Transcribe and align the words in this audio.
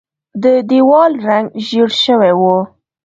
د 0.43 0.45
دیوال 0.69 1.13
رنګ 1.27 1.47
ژیړ 1.65 1.89
شوی 2.03 2.33
و. 2.39 2.41